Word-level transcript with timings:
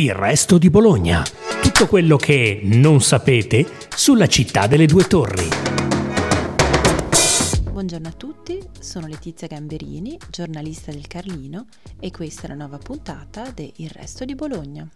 Il 0.00 0.14
resto 0.14 0.56
di 0.56 0.70
Bologna. 0.70 1.22
Tutto 1.60 1.86
quello 1.86 2.16
che 2.16 2.60
non 2.62 3.02
sapete 3.02 3.66
sulla 3.94 4.28
città 4.28 4.66
delle 4.66 4.86
due 4.86 5.04
torri. 5.04 5.46
Buongiorno 7.70 8.08
a 8.08 8.12
tutti, 8.12 8.58
sono 8.80 9.06
Letizia 9.06 9.46
Gamberini, 9.46 10.16
giornalista 10.30 10.90
del 10.90 11.06
Carlino 11.06 11.66
e 12.00 12.10
questa 12.10 12.46
è 12.46 12.48
la 12.48 12.54
nuova 12.54 12.78
puntata 12.78 13.50
de 13.50 13.70
Il 13.76 13.90
resto 13.90 14.24
di 14.24 14.34
Bologna. 14.34 14.88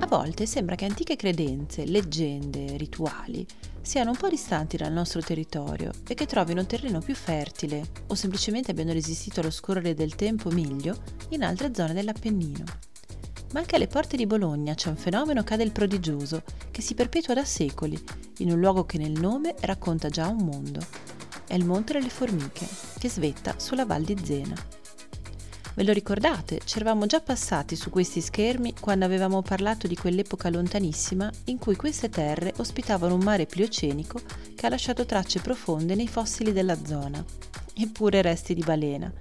A 0.00 0.06
volte 0.06 0.46
sembra 0.46 0.74
che 0.74 0.86
antiche 0.86 1.14
credenze, 1.14 1.84
leggende, 1.84 2.78
rituali 2.78 3.46
siano 3.82 4.12
un 4.12 4.16
po' 4.16 4.30
distanti 4.30 4.78
dal 4.78 4.90
nostro 4.90 5.20
territorio 5.20 5.90
e 6.08 6.14
che 6.14 6.24
trovino 6.24 6.60
un 6.60 6.66
terreno 6.66 7.00
più 7.00 7.14
fertile 7.14 7.84
o 8.06 8.14
semplicemente 8.14 8.70
abbiano 8.70 8.94
resistito 8.94 9.40
allo 9.40 9.50
scorrere 9.50 9.92
del 9.92 10.14
tempo 10.14 10.48
meglio 10.48 10.96
in 11.28 11.44
altre 11.44 11.72
zone 11.74 11.92
dell'Appennino. 11.92 12.64
Ma 13.52 13.60
anche 13.60 13.76
alle 13.76 13.86
porte 13.86 14.16
di 14.16 14.26
Bologna 14.26 14.74
c'è 14.74 14.88
un 14.88 14.96
fenomeno 14.96 15.44
cade 15.44 15.62
il 15.62 15.72
prodigioso 15.72 16.42
che 16.70 16.80
si 16.80 16.94
perpetua 16.94 17.34
da 17.34 17.44
secoli 17.44 18.02
in 18.38 18.50
un 18.50 18.58
luogo 18.58 18.84
che 18.86 18.98
nel 18.98 19.12
nome 19.12 19.54
racconta 19.60 20.08
già 20.08 20.26
un 20.26 20.42
mondo. 20.44 20.80
È 21.46 21.54
il 21.54 21.66
Monte 21.66 21.92
delle 21.92 22.08
Formiche, 22.08 22.66
che 22.98 23.10
svetta 23.10 23.56
sulla 23.58 23.84
Val 23.84 24.02
di 24.02 24.16
Zena. 24.24 24.54
Ve 25.74 25.84
lo 25.84 25.92
ricordate? 25.92 26.60
Ci 26.64 26.76
eravamo 26.76 27.04
già 27.04 27.20
passati 27.20 27.76
su 27.76 27.90
questi 27.90 28.22
schermi 28.22 28.74
quando 28.78 29.04
avevamo 29.04 29.42
parlato 29.42 29.86
di 29.86 29.96
quell'epoca 29.96 30.48
lontanissima 30.50 31.30
in 31.44 31.58
cui 31.58 31.76
queste 31.76 32.08
terre 32.08 32.52
ospitavano 32.56 33.14
un 33.14 33.22
mare 33.22 33.46
pliocenico 33.46 34.20
che 34.54 34.66
ha 34.66 34.70
lasciato 34.70 35.04
tracce 35.04 35.40
profonde 35.40 35.94
nei 35.94 36.08
fossili 36.08 36.52
della 36.52 36.76
zona, 36.84 37.22
eppure 37.74 38.22
resti 38.22 38.54
di 38.54 38.62
balena. 38.62 39.12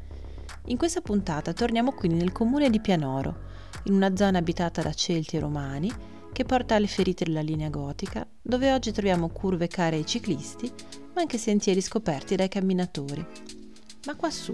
In 0.66 0.78
questa 0.78 1.02
puntata 1.02 1.54
torniamo 1.54 1.94
quindi 1.94 2.18
nel 2.18 2.32
comune 2.32 2.70
di 2.70 2.80
Pianoro, 2.80 3.50
in 3.86 3.94
una 3.94 4.16
zona 4.16 4.38
abitata 4.38 4.82
da 4.82 4.94
Celti 4.94 5.38
e 5.38 5.40
Romani, 5.40 5.92
che 6.32 6.46
porta 6.46 6.76
alle 6.76 6.88
ferite 6.88 7.26
della 7.26 7.42
linea 7.42 7.70
gotica, 7.70 8.26
dove 8.42 8.72
oggi 8.72 8.92
troviamo 8.92 9.30
curve 9.30 9.68
care 9.68 9.98
ai 9.98 10.06
ciclisti, 10.06 10.72
ma 11.14 11.22
anche 11.22 11.38
sentieri 11.38 11.82
scoperti 11.82 12.36
dai 12.36 12.48
camminatori. 12.48 13.26
Ma 14.06 14.16
quassù, 14.16 14.54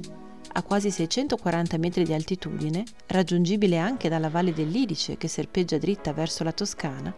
a 0.53 0.64
quasi 0.64 0.89
640 0.89 1.77
metri 1.77 2.03
di 2.03 2.14
altitudine, 2.14 2.83
raggiungibile 3.08 3.77
anche 3.77 4.09
dalla 4.09 4.30
valle 4.30 4.53
dell'Idice 4.53 5.17
che 5.17 5.27
serpeggia 5.27 5.77
dritta 5.77 6.14
verso 6.14 6.44
la 6.44 6.52
Toscana, 6.52 7.16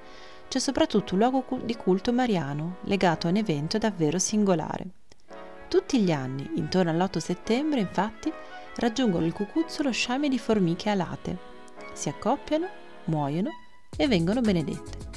c'è 0.49 0.59
soprattutto 0.59 1.13
un 1.13 1.19
luogo 1.19 1.59
di 1.63 1.75
culto 1.75 2.11
mariano 2.11 2.77
legato 2.83 3.27
a 3.27 3.29
un 3.29 3.37
evento 3.37 3.77
davvero 3.77 4.19
singolare. 4.19 4.87
Tutti 5.69 6.01
gli 6.01 6.11
anni, 6.11 6.49
intorno 6.55 6.89
all'8 6.89 7.19
settembre, 7.19 7.79
infatti, 7.79 8.33
raggiungono 8.75 9.25
il 9.25 9.33
cucuzzolo 9.33 9.91
sciame 9.91 10.27
di 10.27 10.39
formiche 10.39 10.89
alate. 10.89 11.48
Si 11.99 12.07
accoppiano, 12.07 12.65
muoiono 13.07 13.49
e 13.97 14.07
vengono 14.07 14.39
benedette. 14.39 15.07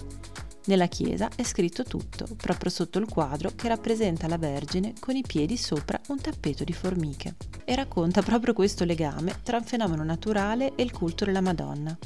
Nella 0.65 0.89
chiesa 0.89 1.31
è 1.37 1.45
scritto 1.45 1.85
tutto, 1.85 2.27
proprio 2.37 2.73
sotto 2.73 2.99
il 2.99 3.09
quadro 3.09 3.53
che 3.55 3.69
rappresenta 3.69 4.27
la 4.27 4.37
Vergine 4.37 4.95
con 4.99 5.15
i 5.15 5.23
piedi 5.25 5.57
sopra 5.57 6.01
un 6.09 6.21
tappeto 6.21 6.65
di 6.65 6.73
formiche 6.73 7.37
e 7.65 7.77
racconta 7.77 8.21
proprio 8.23 8.53
questo 8.53 8.85
legame 8.85 9.39
tra 9.45 9.59
un 9.59 9.63
fenomeno 9.63 10.03
naturale 10.03 10.75
e 10.75 10.83
il 10.83 10.91
culto 10.91 11.25
della 11.25 11.41
Madonna. 11.41 11.97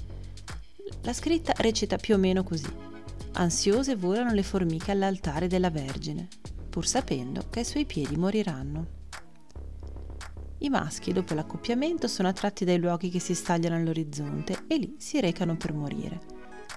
La 1.04 1.12
scritta 1.14 1.54
recita 1.56 1.96
più 1.96 2.12
o 2.16 2.18
meno 2.18 2.44
così. 2.44 2.70
Ansiose 3.32 3.96
volano 3.96 4.34
le 4.34 4.42
formiche 4.42 4.90
all'altare 4.90 5.46
della 5.46 5.70
Vergine, 5.70 6.28
pur 6.68 6.86
sapendo 6.86 7.46
che 7.48 7.60
ai 7.60 7.64
suoi 7.64 7.86
piedi 7.86 8.16
moriranno. 8.16 8.95
I 10.58 10.68
maschi, 10.70 11.12
dopo 11.12 11.34
l'accoppiamento, 11.34 12.08
sono 12.08 12.28
attratti 12.28 12.64
dai 12.64 12.78
luoghi 12.78 13.10
che 13.10 13.20
si 13.20 13.34
stagliano 13.34 13.76
all'orizzonte 13.76 14.64
e 14.66 14.76
lì 14.76 14.96
si 14.98 15.20
recano 15.20 15.56
per 15.56 15.74
morire. 15.74 16.20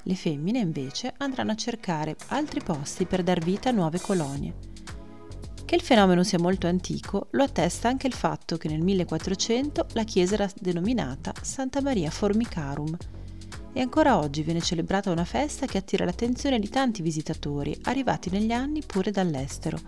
Le 0.03 0.15
femmine 0.15 0.59
invece 0.59 1.13
andranno 1.17 1.51
a 1.51 1.55
cercare 1.55 2.15
altri 2.27 2.61
posti 2.61 3.05
per 3.05 3.23
dar 3.23 3.39
vita 3.39 3.69
a 3.69 3.73
nuove 3.73 3.99
colonie. 3.99 4.53
Che 5.63 5.75
il 5.75 5.81
fenomeno 5.81 6.23
sia 6.23 6.39
molto 6.39 6.67
antico 6.67 7.27
lo 7.31 7.43
attesta 7.43 7.87
anche 7.87 8.07
il 8.07 8.13
fatto 8.13 8.57
che 8.57 8.67
nel 8.67 8.81
1400 8.81 9.87
la 9.93 10.03
chiesa 10.03 10.33
era 10.33 10.49
denominata 10.59 11.31
Santa 11.41 11.81
Maria 11.81 12.09
Formicarum 12.09 12.97
e 13.71 13.81
ancora 13.81 14.17
oggi 14.17 14.41
viene 14.41 14.61
celebrata 14.61 15.11
una 15.11 15.25
festa 15.25 15.67
che 15.67 15.77
attira 15.77 16.05
l'attenzione 16.05 16.59
di 16.59 16.69
tanti 16.69 17.01
visitatori 17.03 17.77
arrivati 17.83 18.31
negli 18.31 18.51
anni 18.51 18.81
pure 18.83 19.11
dall'estero, 19.11 19.79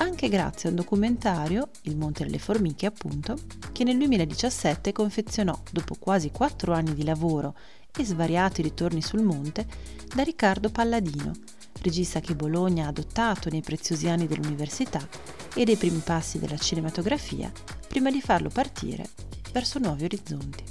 anche 0.00 0.28
grazie 0.28 0.68
a 0.68 0.72
un 0.72 0.78
documentario, 0.78 1.68
Il 1.82 1.96
Monte 1.96 2.24
delle 2.24 2.38
Formiche 2.38 2.86
appunto, 2.86 3.36
che 3.72 3.84
nel 3.84 3.98
2017 3.98 4.92
confezionò, 4.92 5.58
dopo 5.70 5.94
quasi 5.98 6.30
quattro 6.30 6.72
anni 6.72 6.94
di 6.94 7.04
lavoro 7.04 7.54
e 7.96 8.04
svariati 8.04 8.62
ritorni 8.62 9.02
sul 9.02 9.22
monte 9.22 9.66
da 10.14 10.22
Riccardo 10.22 10.70
Palladino, 10.70 11.32
regista 11.82 12.20
che 12.20 12.34
Bologna 12.34 12.86
ha 12.86 12.88
adottato 12.88 13.50
nei 13.50 13.60
preziosi 13.60 14.08
anni 14.08 14.26
dell'università 14.26 15.06
e 15.54 15.64
dei 15.64 15.76
primi 15.76 16.00
passi 16.02 16.38
della 16.38 16.56
cinematografia 16.56 17.52
prima 17.86 18.10
di 18.10 18.22
farlo 18.22 18.48
partire 18.48 19.06
verso 19.52 19.78
nuovi 19.78 20.04
orizzonti. 20.04 20.64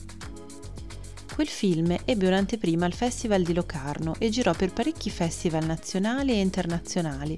Quel 1.35 1.47
film 1.47 1.95
ebbe 2.03 2.27
un'anteprima 2.27 2.85
al 2.85 2.93
Festival 2.93 3.43
di 3.43 3.53
Locarno 3.53 4.15
e 4.17 4.29
girò 4.29 4.53
per 4.53 4.73
parecchi 4.73 5.09
festival 5.09 5.65
nazionali 5.65 6.31
e 6.31 6.39
internazionali 6.39 7.37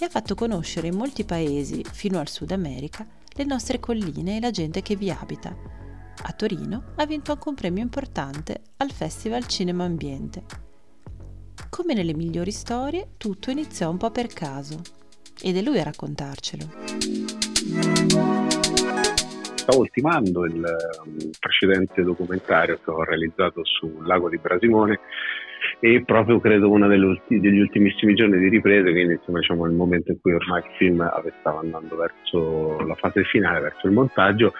e 0.00 0.06
ha 0.06 0.10
fatto 0.10 0.34
conoscere 0.34 0.88
in 0.88 0.96
molti 0.96 1.24
paesi, 1.24 1.84
fino 1.84 2.18
al 2.18 2.28
Sud 2.28 2.50
America, 2.50 3.06
le 3.34 3.44
nostre 3.44 3.78
colline 3.78 4.36
e 4.36 4.40
la 4.40 4.50
gente 4.50 4.82
che 4.82 4.96
vi 4.96 5.10
abita, 5.10 5.54
a 6.22 6.32
Torino 6.32 6.92
ha 6.96 7.06
vinto 7.06 7.32
anche 7.32 7.48
un 7.48 7.54
premio 7.54 7.82
importante 7.82 8.60
al 8.76 8.90
Festival 8.90 9.46
Cinema 9.46 9.84
Ambiente. 9.84 10.42
Come 11.70 11.94
nelle 11.94 12.14
migliori 12.14 12.50
storie, 12.50 13.12
tutto 13.16 13.50
iniziò 13.50 13.88
un 13.88 13.96
po' 13.96 14.10
per 14.10 14.26
caso 14.26 14.80
ed 15.40 15.56
è 15.56 15.62
lui 15.62 15.78
a 15.78 15.84
raccontarcelo. 15.84 16.64
Stavo 19.54 19.80
ultimando 19.80 20.44
il 20.44 20.56
um, 20.56 21.30
precedente 21.38 22.02
documentario 22.02 22.78
che 22.82 22.90
ho 22.90 23.02
realizzato 23.02 23.64
sul 23.64 24.06
lago 24.06 24.28
di 24.28 24.36
Brasimone 24.36 25.00
e 25.80 26.02
proprio 26.04 26.38
credo 26.40 26.70
uno 26.70 26.86
degli 26.86 27.58
ultimissimi 27.58 28.14
giorni 28.14 28.38
di 28.38 28.48
riprese, 28.48 28.90
quindi 28.90 29.14
insomma 29.14 29.38
diciamo 29.38 29.64
il 29.64 29.72
momento 29.72 30.12
in 30.12 30.20
cui 30.20 30.34
ormai 30.34 30.60
il 30.60 30.76
film 30.76 31.10
stava 31.40 31.60
andando 31.60 31.96
verso 31.96 32.78
la 32.86 32.94
fase 32.94 33.24
finale, 33.24 33.60
verso 33.60 33.86
il 33.86 33.92
montaggio, 33.94 34.52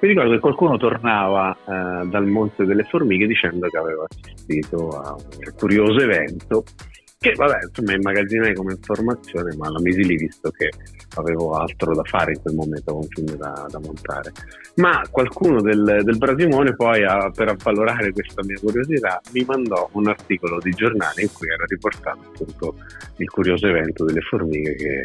mi 0.00 0.08
ricordo 0.08 0.32
che 0.32 0.40
qualcuno 0.40 0.76
tornava 0.76 1.56
eh, 1.56 2.06
dal 2.08 2.26
Monte 2.26 2.66
delle 2.66 2.82
Formiche 2.84 3.26
dicendo 3.26 3.68
che 3.68 3.78
aveva 3.78 4.04
assistito 4.06 4.88
a 4.88 5.14
un 5.14 5.54
curioso 5.56 6.00
evento 6.00 6.64
che 7.18 7.32
vabbè 7.32 7.58
insomma 7.68 7.94
immagazzinai 7.94 8.54
come 8.54 8.72
informazione 8.72 9.56
ma 9.56 9.70
la 9.70 9.80
misi 9.80 10.04
lì 10.04 10.16
visto 10.16 10.50
che 10.50 10.68
avevo 11.14 11.52
altro 11.52 11.94
da 11.94 12.02
fare 12.04 12.32
in 12.32 12.40
quel 12.40 12.54
momento 12.54 12.92
con 12.92 13.02
un 13.02 13.08
film 13.08 13.36
da, 13.36 13.66
da 13.68 13.78
montare 13.78 14.32
ma 14.76 15.02
qualcuno 15.10 15.60
del, 15.60 16.00
del 16.02 16.18
Brasimone 16.18 16.74
poi 16.74 17.04
a, 17.04 17.30
per 17.30 17.48
avvalorare 17.48 18.12
questa 18.12 18.42
mia 18.44 18.58
curiosità 18.58 19.20
mi 19.32 19.44
mandò 19.44 19.88
un 19.92 20.08
articolo 20.08 20.58
di 20.60 20.70
giornale 20.70 21.22
in 21.22 21.32
cui 21.32 21.48
era 21.48 21.64
riportato 21.66 22.20
appunto 22.26 22.74
il 23.16 23.30
curioso 23.30 23.66
evento 23.66 24.04
delle 24.04 24.20
formiche 24.20 24.74
che 24.74 25.04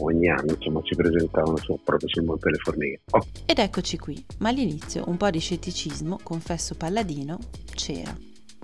ogni 0.00 0.28
anno 0.28 0.52
insomma 0.52 0.80
ci 0.82 0.94
presentavano 0.94 1.56
su, 1.56 1.78
proprio 1.84 2.08
sul 2.08 2.24
Monte 2.24 2.50
delle 2.50 2.58
Formiche. 2.58 3.00
Oh. 3.10 3.24
Ed 3.46 3.58
eccoci 3.58 3.98
qui, 3.98 4.24
ma 4.38 4.48
all'inizio 4.48 5.04
un 5.06 5.16
po' 5.16 5.30
di 5.30 5.38
scetticismo, 5.38 6.18
confesso 6.22 6.74
palladino, 6.74 7.38
c'era. 7.74 8.14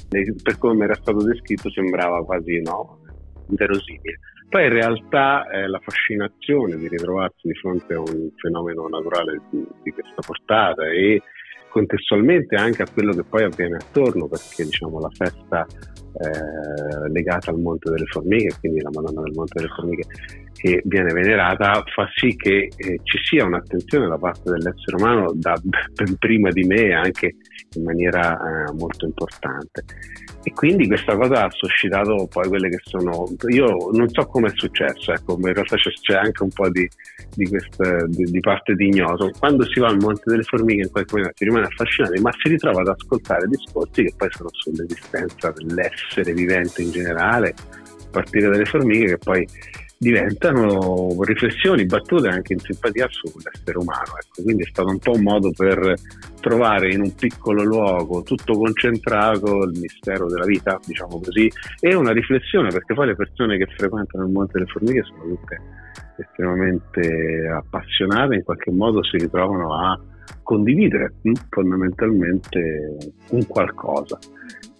Per 0.08 0.58
come 0.58 0.84
era 0.84 0.94
stato 0.94 1.24
descritto 1.24 1.70
sembrava 1.70 2.24
quasi 2.24 2.60
no, 2.60 3.00
inverosimile. 3.48 4.18
Poi 4.48 4.64
in 4.64 4.72
realtà 4.72 5.48
eh, 5.50 5.66
la 5.66 5.80
fascinazione 5.80 6.76
di 6.76 6.88
ritrovarsi 6.88 7.48
di 7.48 7.54
fronte 7.54 7.94
a 7.94 8.00
un 8.00 8.30
fenomeno 8.36 8.86
naturale 8.88 9.40
di, 9.50 9.66
di 9.82 9.90
questa 9.90 10.22
portata 10.24 10.86
e 10.86 11.22
contestualmente 11.68 12.54
anche 12.54 12.82
a 12.82 12.86
quello 12.92 13.12
che 13.12 13.24
poi 13.24 13.42
avviene 13.42 13.76
attorno, 13.76 14.28
perché 14.28 14.62
diciamo, 14.64 15.00
la 15.00 15.10
festa 15.10 15.66
eh, 15.66 17.10
legata 17.10 17.50
al 17.50 17.58
Monte 17.58 17.90
delle 17.90 18.06
Formiche, 18.06 18.54
quindi 18.60 18.80
la 18.80 18.90
Madonna 18.92 19.22
del 19.22 19.32
Monte 19.34 19.54
delle 19.56 19.72
Formiche 19.74 20.04
che 20.54 20.82
viene 20.84 21.12
venerata, 21.12 21.82
fa 21.94 22.08
sì 22.14 22.34
che 22.36 22.70
eh, 22.74 23.00
ci 23.02 23.18
sia 23.22 23.44
un'attenzione 23.44 24.08
da 24.08 24.18
parte 24.18 24.50
dell'essere 24.50 24.96
umano 24.96 25.32
da 25.34 25.54
ben 25.92 26.16
prima 26.16 26.50
di 26.50 26.64
me 26.64 26.92
anche 26.94 27.36
in 27.74 27.82
maniera 27.82 28.36
eh, 28.36 28.72
molto 28.72 29.04
importante. 29.04 29.84
E 30.46 30.52
quindi 30.52 30.86
questa 30.86 31.16
cosa 31.16 31.44
ha 31.44 31.50
suscitato 31.50 32.28
poi 32.30 32.48
quelle 32.48 32.68
che 32.68 32.78
sono. 32.82 33.26
Io 33.48 33.90
non 33.92 34.08
so 34.10 34.26
come 34.26 34.48
è 34.48 34.52
successo, 34.54 35.12
ecco, 35.12 35.36
in 35.38 35.52
realtà 35.52 35.76
c'è, 35.76 36.14
anche 36.14 36.42
un 36.42 36.50
po' 36.50 36.68
di, 36.68 36.86
di, 37.34 37.48
questa, 37.48 38.04
di, 38.06 38.24
di, 38.24 38.40
parte 38.40 38.74
di 38.74 38.86
ignoto. 38.86 39.30
Quando 39.38 39.64
si 39.64 39.80
va 39.80 39.88
al 39.88 39.96
Monte 39.98 40.22
delle 40.26 40.42
Formiche 40.42 40.82
in 40.82 40.90
qualche 40.90 41.14
maniera 41.14 41.32
si 41.34 41.44
rimane 41.44 41.66
affascinati, 41.66 42.20
ma 42.20 42.30
si 42.32 42.48
ritrova 42.48 42.82
ad 42.82 42.88
ascoltare 42.88 43.48
discorsi 43.48 44.04
che 44.04 44.12
poi 44.16 44.28
sono 44.30 44.48
sull'esistenza 44.52 45.50
dell'essere 45.52 46.32
vivente 46.34 46.82
in 46.82 46.90
generale, 46.90 47.48
a 47.48 48.08
partire 48.10 48.50
dalle 48.50 48.66
formiche 48.66 49.06
che 49.06 49.18
poi 49.18 49.48
diventano 50.04 51.16
riflessioni, 51.22 51.86
battute 51.86 52.28
anche 52.28 52.52
in 52.52 52.58
simpatia 52.58 53.08
sull'essere 53.08 53.78
umano. 53.78 54.18
Ecco. 54.20 54.42
Quindi 54.42 54.64
è 54.64 54.68
stato 54.68 54.90
un 54.90 54.98
po' 54.98 55.12
un 55.12 55.22
modo 55.22 55.50
per 55.50 55.94
trovare 56.40 56.92
in 56.92 57.00
un 57.00 57.14
piccolo 57.14 57.62
luogo 57.62 58.22
tutto 58.22 58.52
concentrato 58.52 59.64
il 59.64 59.78
mistero 59.80 60.26
della 60.28 60.44
vita, 60.44 60.78
diciamo 60.84 61.18
così, 61.20 61.50
e 61.80 61.94
una 61.94 62.12
riflessione, 62.12 62.68
perché 62.68 62.92
poi 62.92 63.06
le 63.06 63.16
persone 63.16 63.56
che 63.56 63.66
frequentano 63.74 64.26
il 64.26 64.30
Monte 64.30 64.58
delle 64.58 64.66
Formiche 64.66 65.04
sono 65.04 65.36
tutte 65.36 65.60
estremamente 66.18 67.48
appassionate, 67.50 68.34
in 68.34 68.44
qualche 68.44 68.70
modo 68.70 69.02
si 69.02 69.16
ritrovano 69.16 69.74
a 69.74 69.98
condividere 70.42 71.14
hm, 71.22 71.32
fondamentalmente 71.48 72.96
un 73.30 73.46
qualcosa 73.46 74.18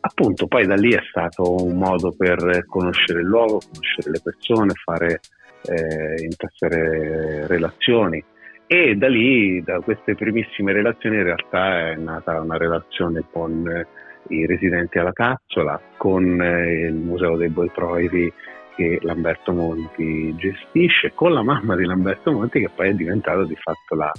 appunto 0.06 0.47
poi 0.47 0.67
da 0.67 0.75
lì 0.75 0.93
è 0.93 1.03
stato 1.09 1.65
un 1.65 1.79
modo 1.79 2.15
per 2.17 2.65
conoscere 2.67 3.21
il 3.21 3.27
luogo, 3.27 3.61
conoscere 3.73 4.11
le 4.11 4.21
persone, 4.23 4.73
fare 4.85 5.21
eh, 5.62 6.23
intessere 6.23 7.47
relazioni. 7.47 8.23
E 8.67 8.95
da 8.97 9.09
lì, 9.09 9.62
da 9.62 9.81
queste 9.81 10.15
primissime 10.15 10.73
relazioni 10.73 11.17
in 11.17 11.25
realtà 11.25 11.91
è 11.91 11.97
nata 11.97 12.41
una 12.41 12.56
relazione 12.56 13.25
con 13.31 13.87
i 14.29 14.47
residenti 14.47 14.99
alla 14.99 15.12
Cazzola, 15.12 15.81
con 15.97 16.41
eh, 16.41 16.87
il 16.87 16.95
Museo 16.95 17.37
dei 17.37 17.49
Boitroidi 17.49 18.33
che 18.77 18.99
Lamberto 19.03 19.53
Monti 19.53 20.35
gestisce, 20.37 21.12
con 21.15 21.33
la 21.33 21.43
mamma 21.43 21.77
di 21.77 21.85
Lamberto 21.85 22.33
Monti 22.33 22.61
che 22.61 22.71
poi 22.75 22.89
è 22.89 22.95
diventata 22.95 23.45
di 23.45 23.56
fatto 23.56 23.95
la 23.95 24.11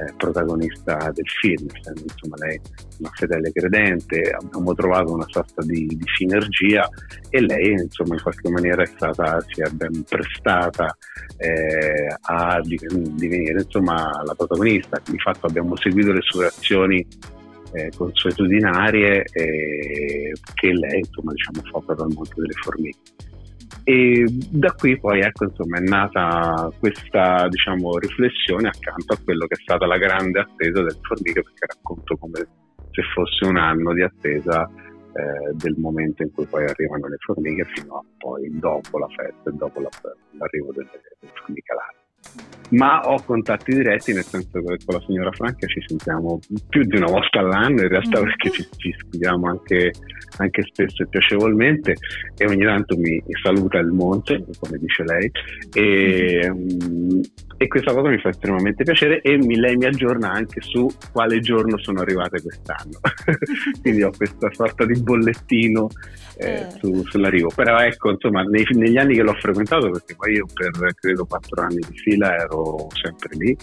eh, 0.00 0.12
protagonista 0.16 1.10
del 1.12 1.28
film, 1.40 1.66
essendo 1.72 2.02
insomma 2.02 2.36
lei 2.38 2.60
una 2.98 3.10
fedele 3.12 3.52
credente, 3.52 4.30
abbiamo 4.30 4.74
trovato 4.74 5.12
una 5.12 5.26
sorta 5.28 5.62
di, 5.62 5.86
di 5.86 6.04
sinergia 6.16 6.88
e 7.28 7.40
lei 7.40 7.72
insomma 7.72 8.14
in 8.14 8.22
qualche 8.22 8.48
maniera 8.50 8.82
è 8.82 8.86
stata, 8.86 9.40
si 9.46 9.60
è 9.60 9.68
ben 9.70 10.02
prestata 10.04 10.96
eh, 11.36 12.14
a 12.20 12.60
divenire 12.62 13.62
insomma 13.62 14.10
la 14.24 14.34
protagonista, 14.34 15.00
di 15.04 15.18
fatto 15.18 15.46
abbiamo 15.46 15.76
seguito 15.76 16.12
le 16.12 16.22
sue 16.22 16.46
azioni 16.46 17.06
eh, 17.72 17.90
consuetudinarie 17.96 19.24
eh, 19.32 20.32
che 20.54 20.72
lei 20.72 20.98
insomma 20.98 21.32
diciamo 21.32 21.60
fa 21.70 21.78
proprio 21.84 22.06
al 22.06 22.12
Monte 22.14 22.34
delle 22.36 22.54
Formiche 22.54 22.98
e 23.90 24.24
da 24.52 24.72
qui 24.72 25.00
poi 25.00 25.18
ecco, 25.18 25.46
insomma, 25.46 25.78
è 25.78 25.80
nata 25.80 26.70
questa 26.78 27.48
diciamo, 27.48 27.98
riflessione 27.98 28.68
accanto 28.68 29.14
a 29.14 29.18
quello 29.24 29.46
che 29.48 29.54
è 29.54 29.62
stata 29.62 29.84
la 29.84 29.98
grande 29.98 30.38
attesa 30.38 30.80
del 30.80 30.96
formiche, 31.02 31.42
perché 31.42 31.66
racconto 31.66 32.16
come 32.16 32.38
se 32.92 33.02
fosse 33.12 33.46
un 33.46 33.56
anno 33.56 33.92
di 33.92 34.02
attesa 34.02 34.70
eh, 34.70 35.54
del 35.54 35.74
momento 35.78 36.22
in 36.22 36.30
cui 36.30 36.46
poi 36.46 36.66
arrivano 36.66 37.08
le 37.08 37.16
formiche 37.18 37.66
fino 37.74 37.96
a 37.96 38.04
poi 38.16 38.48
dopo 38.60 38.96
la 38.96 39.08
festa 39.08 39.50
e 39.50 39.54
dopo 39.54 39.80
la, 39.80 39.88
l'arrivo 40.38 40.70
delle, 40.70 40.90
delle 41.18 41.32
formiche 41.34 41.72
alate 41.72 41.99
ma 42.70 43.00
ho 43.00 43.22
contatti 43.24 43.74
diretti 43.74 44.12
nel 44.12 44.24
senso 44.24 44.62
che 44.62 44.78
con 44.84 44.94
la 44.94 45.02
signora 45.06 45.32
Franca 45.32 45.66
ci 45.66 45.82
sentiamo 45.86 46.38
più 46.68 46.84
di 46.84 46.96
una 46.96 47.10
volta 47.10 47.40
all'anno 47.40 47.80
in 47.80 47.88
realtà 47.88 48.20
mm. 48.20 48.24
perché 48.24 48.50
ci, 48.50 48.68
ci 48.76 48.94
scriviamo 48.98 49.48
anche, 49.48 49.92
anche, 50.38 50.62
spesso 50.62 51.02
e 51.02 51.08
piacevolmente 51.08 51.96
e 52.36 52.46
ogni 52.46 52.64
tanto 52.64 52.96
mi 52.96 53.22
saluta 53.42 53.78
il 53.78 53.88
monte 53.88 54.44
come 54.60 54.78
dice 54.78 55.02
lei 55.04 55.30
e, 55.72 56.48
um, 56.48 57.20
e 57.56 57.66
questa 57.66 57.92
cosa 57.92 58.08
mi 58.08 58.18
fa 58.18 58.28
estremamente 58.28 58.84
piacere 58.84 59.20
e 59.20 59.36
mi, 59.36 59.56
lei 59.56 59.76
mi 59.76 59.86
aggiorna 59.86 60.30
anche 60.30 60.60
su 60.60 60.88
quale 61.12 61.40
giorno 61.40 61.76
sono 61.78 62.00
arrivate 62.00 62.40
quest'anno 62.40 63.00
quindi 63.82 64.02
ho 64.02 64.10
questa 64.16 64.48
sorta 64.52 64.86
di 64.86 65.00
bollettino 65.00 65.88
eh, 66.36 66.52
eh. 66.52 66.70
su, 66.78 67.04
sull'arrivo 67.04 67.50
però 67.54 67.80
ecco 67.80 68.10
insomma 68.10 68.42
nei, 68.42 68.64
negli 68.70 68.96
anni 68.96 69.14
che 69.14 69.22
l'ho 69.22 69.34
frequentato 69.34 69.90
perché 69.90 70.14
poi 70.14 70.34
io 70.34 70.46
per 70.52 70.94
credo 70.94 71.26
quattro 71.26 71.62
anni 71.62 71.80
di 71.86 71.98
fila 71.98 72.19
ero 72.22 72.88
sempre 73.00 73.36
lì, 73.36 73.56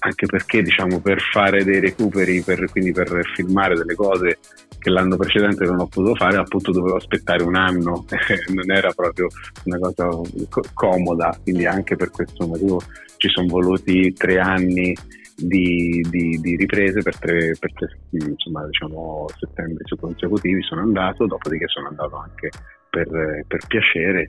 anche 0.00 0.26
perché 0.26 0.62
diciamo 0.62 1.00
per 1.00 1.20
fare 1.20 1.64
dei 1.64 1.80
recuperi, 1.80 2.42
per, 2.42 2.70
quindi 2.70 2.92
per 2.92 3.20
filmare 3.34 3.74
delle 3.74 3.94
cose 3.94 4.38
che 4.78 4.90
l'anno 4.90 5.16
precedente 5.16 5.64
non 5.64 5.80
ho 5.80 5.86
potuto 5.86 6.14
fare, 6.14 6.36
appunto 6.36 6.70
dovevo 6.70 6.96
aspettare 6.96 7.42
un 7.42 7.56
anno, 7.56 8.04
non 8.52 8.70
era 8.70 8.92
proprio 8.92 9.28
una 9.64 9.78
cosa 9.78 10.08
co- 10.48 10.62
comoda, 10.74 11.38
quindi 11.42 11.64
anche 11.64 11.96
per 11.96 12.10
questo 12.10 12.46
motivo 12.46 12.80
ci 13.16 13.28
sono 13.28 13.46
voluti 13.46 14.12
tre 14.12 14.38
anni 14.38 14.94
di, 15.36 16.04
di, 16.08 16.38
di, 16.40 16.56
riprese 16.56 17.02
per 17.02 17.18
tre, 17.18 17.56
per 17.58 17.72
tre 17.72 17.98
insomma, 18.10 18.64
diciamo, 18.66 19.26
settembre 19.38 19.84
consecutivi 19.98 20.62
sono 20.62 20.82
andato, 20.82 21.26
dopodiché 21.26 21.66
sono 21.68 21.88
andato 21.88 22.16
anche 22.16 22.50
per, 22.94 23.44
per 23.48 23.66
piacere. 23.66 24.28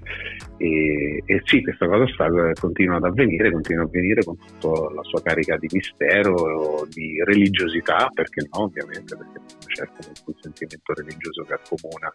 E, 0.58 1.22
e, 1.24 1.42
sì, 1.44 1.62
questa 1.62 1.88
cosa 1.88 2.08
sta, 2.08 2.28
continua 2.60 2.98
ad 2.98 3.04
avvenire, 3.04 3.52
continua 3.52 3.84
ad 3.84 3.90
avvenire 3.90 4.24
con 4.24 4.36
tutta 4.38 4.94
la 4.94 5.04
sua 5.04 5.22
carica 5.22 5.56
di 5.58 5.68
mistero, 5.72 6.88
di 6.90 7.22
religiosità, 7.24 8.10
perché 8.12 8.48
no 8.52 8.64
ovviamente, 8.64 9.16
perché 9.16 9.40
certo 9.68 10.08
un 10.26 10.34
sentimento 10.40 10.94
religioso 10.94 11.44
che 11.44 11.54
accomuna 11.54 12.12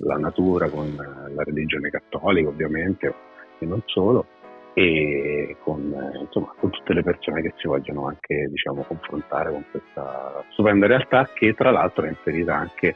la 0.00 0.16
natura 0.16 0.68
con 0.68 0.94
la 0.94 1.42
religione 1.42 1.90
cattolica 1.90 2.48
ovviamente 2.48 3.14
e 3.58 3.66
non 3.66 3.82
solo 3.86 4.26
e 4.74 5.56
con, 5.64 5.92
insomma, 6.20 6.54
con, 6.56 6.70
tutte 6.70 6.92
le 6.92 7.02
persone 7.02 7.42
che 7.42 7.52
si 7.56 7.66
vogliono 7.66 8.06
anche 8.06 8.46
diciamo, 8.48 8.82
confrontare 8.82 9.50
con 9.50 9.64
questa 9.72 10.44
stupenda 10.52 10.86
realtà 10.86 11.28
che 11.34 11.52
tra 11.54 11.72
l'altro 11.72 12.04
è 12.04 12.10
inserita 12.10 12.54
anche 12.54 12.94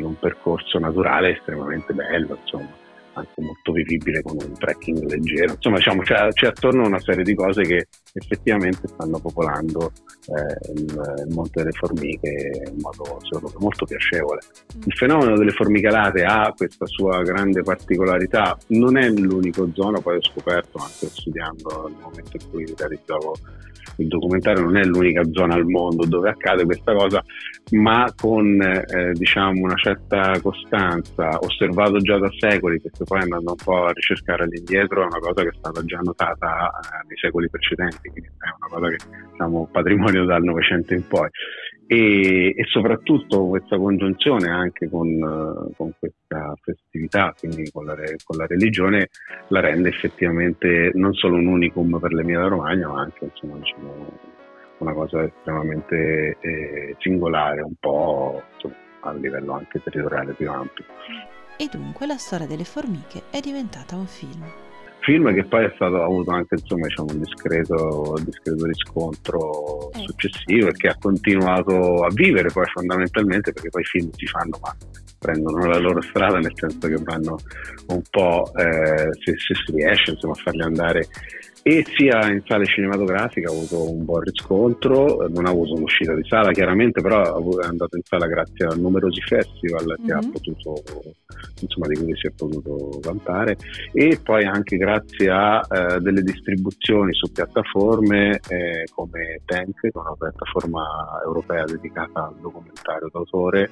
in 0.00 0.06
un 0.06 0.18
percorso 0.18 0.78
naturale 0.78 1.36
estremamente 1.36 1.92
bello, 1.92 2.38
insomma, 2.40 2.70
anche 3.18 3.40
molto 3.40 3.72
vivibile 3.72 4.22
con 4.22 4.36
un 4.40 4.52
trekking 4.52 5.08
leggero. 5.08 5.52
Insomma, 5.54 5.76
diciamo, 5.76 6.02
c'è, 6.02 6.28
c'è 6.28 6.46
attorno 6.48 6.86
una 6.86 6.98
serie 7.00 7.24
di 7.24 7.34
cose 7.34 7.62
che 7.62 7.88
effettivamente 8.14 8.88
stanno 8.88 9.18
popolando 9.20 9.92
eh, 10.26 10.72
il, 10.74 11.24
il, 11.26 11.34
Monte 11.34 11.62
delle 11.62 11.72
Formiche 11.72 12.62
in 12.66 12.76
modo 12.80 13.18
secondo 13.20 13.50
me 13.54 13.60
molto 13.60 13.84
piacevole. 13.84 14.40
Il 14.84 14.94
fenomeno 14.94 15.36
delle 15.36 15.52
formicalate 15.52 16.22
ha 16.24 16.52
questa 16.56 16.86
sua 16.86 17.22
grande 17.22 17.62
particolarità, 17.62 18.56
non 18.68 18.96
è 18.96 19.08
l'unico 19.08 19.68
zona, 19.74 20.00
poi 20.00 20.16
ho 20.16 20.22
scoperto 20.22 20.78
anche 20.78 21.06
studiando 21.08 21.88
nel 21.88 21.98
momento 22.00 22.36
in 22.40 22.50
cui 22.50 22.74
realizzavo 22.76 23.34
il 23.96 24.08
documentario 24.08 24.62
non 24.62 24.76
è 24.76 24.84
l'unica 24.84 25.22
zona 25.32 25.54
al 25.54 25.66
mondo 25.66 26.06
dove 26.06 26.30
accade 26.30 26.64
questa 26.64 26.94
cosa, 26.94 27.22
ma 27.72 28.12
con 28.16 28.60
eh, 28.60 29.12
diciamo 29.12 29.62
una 29.62 29.76
certa 29.76 30.38
costanza, 30.40 31.38
osservato 31.40 31.98
già 31.98 32.18
da 32.18 32.30
secoli, 32.38 32.80
perché 32.80 33.04
poi 33.08 33.20
andando 33.22 33.50
un 33.50 33.64
po' 33.64 33.86
a 33.86 33.92
ricercare 33.92 34.44
all'indietro 34.44 35.02
è 35.02 35.06
una 35.06 35.18
cosa 35.18 35.42
che 35.42 35.48
è 35.48 35.56
stata 35.56 35.82
già 35.84 35.98
notata 36.02 36.70
eh, 36.70 37.06
nei 37.08 37.16
secoli 37.16 37.48
precedenti, 37.48 38.08
quindi 38.10 38.28
è 38.28 38.52
una 38.60 38.68
cosa 38.68 38.88
che 38.88 39.28
diciamo 39.32 39.68
patrimonio 39.72 40.24
dal 40.24 40.42
Novecento 40.42 40.92
in 40.92 41.06
poi 41.08 41.28
e, 41.90 42.52
e, 42.54 42.64
soprattutto 42.66 43.46
questa 43.46 43.78
congiunzione 43.78 44.50
anche 44.50 44.90
con, 44.90 45.18
con 45.74 45.90
questa 45.98 46.54
festività, 46.60 47.34
quindi 47.38 47.70
con 47.70 47.86
la, 47.86 47.94
con 48.24 48.36
la, 48.36 48.44
religione, 48.46 49.08
la 49.48 49.60
rende 49.60 49.88
effettivamente 49.88 50.90
non 50.92 51.14
solo 51.14 51.36
un 51.36 51.46
unicum 51.46 51.98
per 51.98 52.12
l'Emilia 52.12 52.46
Romagna, 52.46 52.88
ma 52.88 53.00
anche 53.00 53.24
insomma, 53.24 53.56
diciamo, 53.56 54.18
una 54.78 54.92
cosa 54.92 55.24
estremamente 55.24 56.36
eh, 56.40 56.94
singolare, 56.98 57.62
un 57.62 57.74
po' 57.80 58.42
insomma, 58.52 58.74
a 59.00 59.12
livello 59.14 59.52
anche 59.54 59.80
territoriale 59.82 60.34
più 60.34 60.50
ampio. 60.50 60.84
E 61.58 61.68
dunque 61.70 62.06
la 62.06 62.16
storia 62.16 62.46
delle 62.46 62.64
formiche 62.64 63.24
è 63.30 63.40
diventata 63.40 63.96
un 63.96 64.06
film 64.06 64.44
film 65.08 65.32
che 65.32 65.44
poi 65.44 65.64
è 65.64 65.72
stato, 65.74 66.02
ha 66.02 66.04
avuto 66.04 66.32
anche 66.32 66.56
insomma, 66.56 66.86
diciamo, 66.86 67.12
un 67.12 67.18
discreto, 67.20 68.20
discreto 68.22 68.66
riscontro 68.66 69.90
eh. 69.92 70.00
successivo 70.00 70.68
e 70.68 70.72
che 70.72 70.88
ha 70.88 70.96
continuato 70.98 72.04
a 72.04 72.10
vivere 72.12 72.50
poi 72.50 72.66
fondamentalmente 72.66 73.52
perché 73.52 73.70
poi 73.70 73.80
i 73.80 73.86
film 73.86 74.10
si 74.12 74.26
fanno 74.26 74.58
ma 74.60 74.76
prendono 75.18 75.66
la 75.66 75.78
loro 75.78 76.02
strada 76.02 76.38
nel 76.38 76.52
senso 76.54 76.88
che 76.88 76.98
vanno 77.02 77.38
un 77.88 78.02
po' 78.10 78.52
eh, 78.54 79.08
se, 79.24 79.34
se, 79.38 79.54
si 79.64 79.72
riesce 79.72 80.10
insomma, 80.10 80.34
a 80.34 80.42
farli 80.42 80.62
andare 80.62 81.06
e 81.68 81.84
sia 81.84 82.30
in 82.30 82.40
sale 82.46 82.64
cinematografica 82.64 83.50
ha 83.50 83.52
avuto 83.52 83.92
un 83.92 84.02
buon 84.06 84.22
riscontro, 84.22 85.28
non 85.28 85.44
ha 85.44 85.50
avuto 85.50 85.74
un'uscita 85.74 86.14
di 86.14 86.24
sala 86.26 86.50
chiaramente, 86.50 87.02
però 87.02 87.20
è 87.58 87.66
andato 87.66 87.94
in 87.96 88.02
sala 88.04 88.26
grazie 88.26 88.64
a 88.64 88.74
numerosi 88.74 89.20
festival 89.20 89.84
mm-hmm. 89.84 90.06
che 90.06 90.12
ha 90.14 90.22
mhm. 90.22 90.30
potuto, 90.30 90.82
insomma, 91.60 91.88
di 91.88 91.96
cui 91.96 92.16
si 92.16 92.26
è 92.26 92.30
potuto 92.30 92.98
vantare 93.02 93.58
e 93.92 94.18
poi 94.22 94.44
anche 94.44 94.78
grazie 94.78 95.28
a 95.28 95.60
eh, 95.68 96.00
delle 96.00 96.22
distribuzioni 96.22 97.12
su 97.12 97.30
piattaforme 97.30 98.40
eh, 98.48 98.84
come 98.94 99.42
Tank, 99.44 99.78
che 99.78 99.88
è 99.88 99.98
una 99.98 100.16
piattaforma 100.18 101.20
europea 101.22 101.64
dedicata 101.64 102.28
al 102.28 102.40
documentario 102.40 103.10
d'autore, 103.12 103.68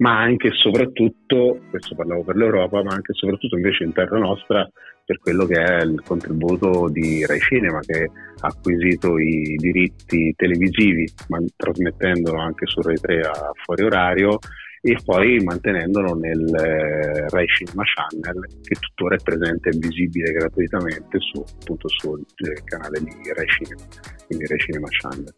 ma 0.00 0.18
anche 0.18 0.48
e 0.48 0.52
soprattutto, 0.52 1.60
questo 1.70 1.94
parlavo 1.94 2.22
per 2.22 2.36
l'Europa, 2.36 2.82
ma 2.82 2.92
anche 2.92 3.12
e 3.12 3.14
soprattutto 3.14 3.56
invece 3.56 3.84
in 3.84 3.92
terra 3.92 4.18
nostra 4.18 4.68
per 5.04 5.18
quello 5.18 5.44
che 5.44 5.60
è 5.60 5.82
il 5.82 6.00
contributo 6.04 6.88
di 6.88 7.26
Rai 7.26 7.40
Cinema 7.40 7.80
che 7.80 8.04
ha 8.40 8.46
acquisito 8.46 9.18
i 9.18 9.56
diritti 9.56 10.32
televisivi 10.36 11.04
ma 11.28 11.38
trasmettendolo 11.56 12.38
anche 12.38 12.66
su 12.66 12.80
Rai 12.80 12.96
3 12.96 13.20
a 13.22 13.50
fuori 13.64 13.82
orario 13.82 14.38
e 14.82 14.96
poi 15.04 15.38
mantenendolo 15.44 16.14
nel 16.14 16.42
eh, 16.54 17.28
Rai 17.28 17.46
Cinema 17.46 17.82
Channel 17.84 18.46
che 18.62 18.76
tuttora 18.76 19.14
è 19.14 19.22
presente 19.22 19.68
e 19.68 19.78
visibile 19.78 20.32
gratuitamente 20.32 21.18
su, 21.20 21.44
appunto, 21.60 21.88
sul 21.88 22.24
eh, 22.36 22.62
canale 22.64 22.98
di 23.00 23.32
Rai 23.34 23.46
Cinema, 23.46 23.82
quindi 24.26 24.46
Rai 24.46 24.58
Cinema 24.58 24.86
Channel. 24.88 25.34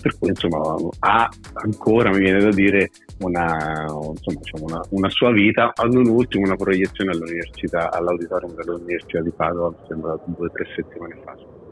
Per 0.00 0.18
cui 0.18 0.28
insomma 0.30 0.60
ha 1.00 1.28
ancora, 1.52 2.10
mi 2.10 2.20
viene 2.20 2.40
da 2.40 2.50
dire, 2.50 2.90
una, 3.18 3.84
insomma, 3.84 4.40
diciamo 4.40 4.64
una, 4.64 4.80
una 4.90 5.10
sua 5.10 5.30
vita, 5.30 5.72
ad 5.74 5.94
un 5.94 6.08
ultimo 6.08 6.46
una 6.46 6.56
proiezione 6.56 7.10
all'università, 7.10 7.90
all'auditorium 7.90 8.54
dell'Università 8.54 9.20
di 9.20 9.32
Padova, 9.36 9.70
mi 9.70 9.86
sembra 9.88 10.18
due 10.24 10.46
o 10.46 10.50
tre 10.50 10.66
settimane 10.74 11.20
fa. 11.22 11.65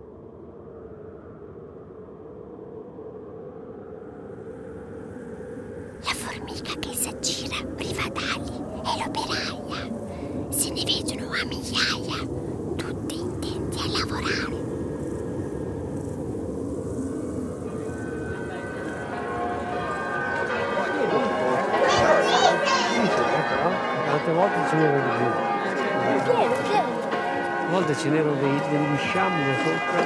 Volte 27.94 28.00
ce 28.00 28.08
n'erano 28.08 28.34
dei, 28.40 28.58
degli 28.70 28.96
sciambi 28.98 29.42
sopra. 29.62 30.04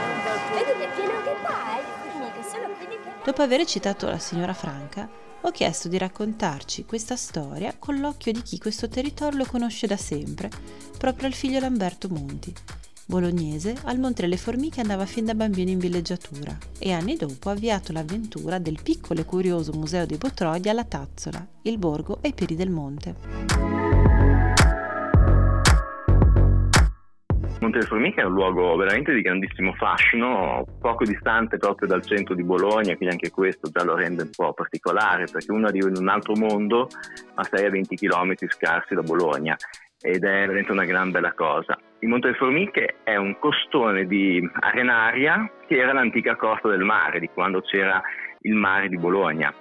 Vedi 0.52 0.78
che 0.78 0.88
pieno 0.94 1.22
che 1.22 1.36
fa, 1.42 1.78
eh? 1.78 1.82
Le 1.82 2.12
formiche 2.12 2.48
sono 2.50 2.74
quelli 2.76 2.98
che... 3.02 3.10
Dopo 3.24 3.42
aver 3.42 3.64
citato 3.64 4.06
la 4.06 4.18
signora 4.18 4.52
Franca, 4.52 5.08
ho 5.40 5.50
chiesto 5.50 5.88
di 5.88 5.96
raccontarci 5.96 6.84
questa 6.84 7.16
storia 7.16 7.74
con 7.78 7.98
l'occhio 7.98 8.32
di 8.32 8.42
chi 8.42 8.58
questo 8.58 8.88
territorio 8.88 9.38
lo 9.38 9.46
conosce 9.46 9.86
da 9.86 9.96
sempre, 9.96 10.50
proprio 10.98 11.28
al 11.28 11.32
figlio 11.32 11.60
Lamberto 11.60 12.08
Monti. 12.08 12.52
Bolognese, 13.06 13.74
al 13.84 13.98
Monte 13.98 14.22
delle 14.22 14.36
Formiche 14.36 14.82
andava 14.82 15.06
fin 15.06 15.24
da 15.24 15.34
bambino 15.34 15.70
in 15.70 15.78
villeggiatura 15.78 16.54
e 16.78 16.92
anni 16.92 17.16
dopo 17.16 17.48
ha 17.48 17.52
avviato 17.52 17.92
l'avventura 17.92 18.58
del 18.58 18.80
piccolo 18.82 19.20
e 19.20 19.24
curioso 19.24 19.72
museo 19.72 20.04
dei 20.04 20.18
Botrogli 20.18 20.68
alla 20.68 20.84
Tazzola, 20.84 21.46
il 21.62 21.78
borgo 21.78 22.18
ai 22.20 22.34
piedi 22.34 22.54
del 22.54 22.68
monte. 22.68 23.77
Monte 27.60 27.78
delle 27.78 27.90
Formiche 27.90 28.20
è 28.20 28.24
un 28.24 28.34
luogo 28.34 28.76
veramente 28.76 29.12
di 29.12 29.20
grandissimo 29.20 29.72
fascino, 29.72 30.64
poco 30.80 31.04
distante 31.04 31.56
proprio 31.56 31.88
dal 31.88 32.04
centro 32.04 32.36
di 32.36 32.44
Bologna, 32.44 32.94
quindi 32.96 33.14
anche 33.14 33.30
questo 33.30 33.68
già 33.68 33.82
lo 33.82 33.96
rende 33.96 34.22
un 34.22 34.30
po' 34.34 34.52
particolare, 34.52 35.26
perché 35.30 35.50
uno 35.50 35.66
arriva 35.66 35.88
in 35.88 35.96
un 35.96 36.08
altro 36.08 36.36
mondo, 36.36 36.88
ma 37.34 37.42
stai 37.42 37.66
a 37.66 37.70
20 37.70 37.96
km 37.96 38.34
scarsi 38.48 38.94
da 38.94 39.02
Bologna 39.02 39.56
ed 40.00 40.22
è 40.22 40.46
veramente 40.46 40.70
una 40.70 40.84
gran 40.84 41.10
bella 41.10 41.32
cosa. 41.32 41.76
Il 41.98 42.08
Monte 42.08 42.28
delle 42.28 42.38
Formiche 42.38 42.98
è 43.02 43.16
un 43.16 43.36
costone 43.40 44.06
di 44.06 44.40
arenaria 44.60 45.50
che 45.66 45.78
era 45.78 45.92
l'antica 45.92 46.36
costa 46.36 46.68
del 46.68 46.84
mare, 46.84 47.18
di 47.18 47.28
quando 47.34 47.60
c'era 47.62 48.00
il 48.42 48.54
mare 48.54 48.88
di 48.88 48.96
Bologna. 48.96 49.52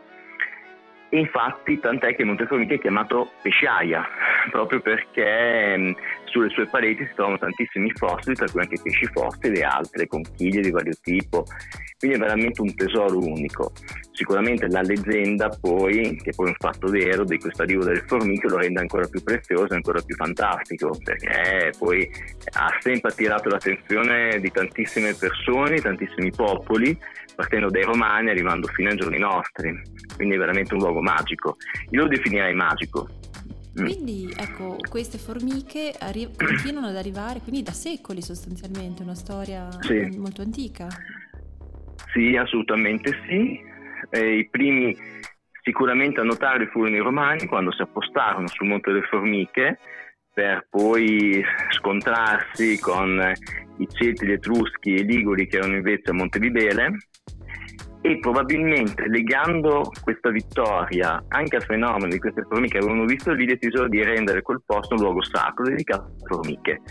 Infatti 1.10 1.80
tant'è 1.80 2.16
che 2.16 2.26
Monteformiche 2.26 2.76
è 2.76 2.80
chiamato 2.80 3.32
pesciaia, 3.42 4.06
proprio 4.52 4.82
perché 4.82 5.78
mh, 5.78 5.96
sulle 6.26 6.50
sue 6.50 6.68
pareti 6.68 7.06
si 7.06 7.14
trovano 7.16 7.38
tantissimi 7.38 7.92
fossili, 7.92 8.36
tra 8.36 8.50
cui 8.52 8.62
anche 8.62 8.80
pesci 8.82 9.06
fossili 9.06 9.60
e 9.60 9.64
altre 9.64 10.08
conchiglie 10.08 10.62
di 10.62 10.72
vario 10.72 10.94
tipo. 11.02 11.46
Quindi 11.98 12.18
è 12.18 12.20
veramente 12.20 12.62
un 12.62 12.76
tesoro 12.76 13.18
unico. 13.18 13.72
Sicuramente 14.12 14.68
la 14.68 14.82
leggenda 14.82 15.50
poi, 15.50 16.16
che 16.22 16.30
è 16.30 16.36
poi 16.36 16.50
un 16.50 16.56
fatto 16.60 16.88
vero, 16.90 17.24
di 17.24 17.40
questo 17.40 17.64
arrivo 17.64 17.84
delle 17.84 18.04
formiche 18.06 18.48
lo 18.48 18.58
rende 18.58 18.82
ancora 18.82 19.08
più 19.08 19.24
prezioso, 19.24 19.74
ancora 19.74 20.00
più 20.02 20.16
fantastico, 20.16 20.96
perché 21.04 21.72
poi 21.80 22.08
ha 22.54 22.78
sempre 22.82 23.10
attirato 23.10 23.50
l'attenzione 23.50 24.40
di 24.40 24.52
tantissime 24.52 25.16
persone, 25.16 25.82
tantissimi 25.82 26.30
popoli, 26.30 26.96
partendo 27.36 27.70
dai 27.70 27.84
romani 27.84 28.30
arrivando 28.30 28.68
fino 28.68 28.90
ai 28.90 28.98
giorni 28.98 29.18
nostri. 29.18 29.82
Quindi 30.16 30.36
è 30.36 30.38
veramente 30.38 30.76
un 30.76 30.82
luogo 30.82 31.02
magico. 31.02 31.58
Io 31.90 32.04
lo 32.04 32.08
definirei 32.08 32.54
magico. 32.54 33.08
Mm. 33.80 33.86
Quindi 33.86 34.34
ecco, 34.36 34.78
queste 34.88 35.18
formiche 35.18 35.94
arri- 35.98 36.30
continuano 36.38 36.88
ad 36.88 36.96
arrivare, 36.96 37.40
quindi 37.42 37.64
da 37.64 37.72
secoli 37.72 38.22
sostanzialmente, 38.22 39.02
una 39.02 39.16
storia 39.16 39.68
Sì. 39.82 40.16
molto 40.18 40.42
antica. 40.44 40.88
Sì, 42.14 42.36
assolutamente 42.36 43.12
sì. 43.28 43.60
Eh, 44.10 44.38
I 44.38 44.50
primi 44.50 44.96
sicuramente 45.62 46.22
a 46.22 46.24
notare 46.24 46.68
furono 46.68 46.96
i 46.96 47.00
romani 47.00 47.46
quando 47.46 47.74
si 47.74 47.82
appostarono 47.82 48.48
sul 48.48 48.68
Monte 48.68 48.92
delle 48.92 49.06
Formiche 49.06 49.78
per 50.34 50.68
poi 50.70 51.44
scontrarsi 51.72 52.80
con 52.80 53.20
eh, 53.20 53.34
i 53.80 53.88
Celti, 53.90 54.26
gli 54.26 54.32
Etruschi 54.32 54.94
e 54.94 55.02
i 55.02 55.06
Liguri 55.06 55.48
che 55.48 55.58
erano 55.58 55.76
invece 55.76 56.12
a 56.12 56.14
Monte 56.14 56.40
Libele 56.40 56.96
e 58.02 58.20
probabilmente 58.20 59.08
legando 59.08 59.92
questa 60.02 60.30
vittoria 60.30 61.22
anche 61.30 61.56
al 61.58 61.64
fenomeno 61.64 62.08
di 62.08 62.20
queste 62.20 62.44
formiche 62.48 62.78
che 62.78 62.84
avevano 62.84 63.06
visto 63.06 63.34
lì 63.34 63.46
decisero 63.46 63.90
di 63.90 64.04
rendere 64.04 64.42
quel 64.42 64.62
posto 64.66 64.96
un 64.96 65.02
luogo 65.02 65.24
sacro 65.24 65.66
dedicato 65.66 66.04
alle 66.06 66.28
formiche. 66.28 66.82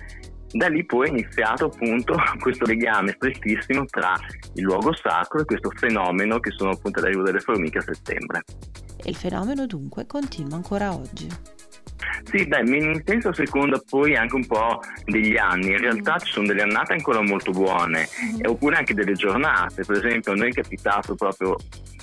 Da 0.57 0.69
lì 0.69 0.87
poi 0.87 1.09
è 1.09 1.11
iniziato 1.11 1.67
appunto 1.67 2.15
questo 2.41 2.65
legame 2.65 3.13
strettissimo 3.13 3.85
tra 3.85 4.15
il 4.55 4.63
luogo 4.63 4.95
sacro 4.95 5.41
e 5.41 5.45
questo 5.45 5.71
fenomeno 5.77 6.41
che 6.41 6.51
sono 6.51 6.71
appunto 6.71 7.01
l'arrivo 7.01 7.23
delle 7.23 7.41
formiche 7.41 7.79
a 7.79 7.83
settembre. 7.83 8.43
E 9.05 9.11
il 9.11 9.17
fenomeno 9.17 9.67
dunque 9.67 10.07
continua 10.07 10.57
ancora 10.57 10.95
oggi. 10.95 11.29
Sì, 12.25 12.47
beh, 12.47 12.63
mi 12.63 13.03
penso 13.03 13.29
a 13.29 13.35
seconda 13.35 13.81
poi 13.87 14.17
anche 14.17 14.35
un 14.35 14.47
po' 14.47 14.81
degli 15.05 15.37
anni. 15.37 15.73
In 15.73 15.79
realtà 15.79 16.19
ci 16.19 16.33
sono 16.33 16.47
delle 16.47 16.63
annate 16.63 16.95
ancora 16.95 17.21
molto 17.21 17.51
buone, 17.51 18.09
e 18.41 18.49
oppure 18.49 18.77
anche 18.77 18.95
delle 18.95 19.13
giornate. 19.13 19.85
Per 19.85 19.97
esempio, 19.97 20.33
a 20.33 20.37
noi 20.37 20.49
è 20.49 20.53
capitato 20.53 21.15
proprio 21.15 21.57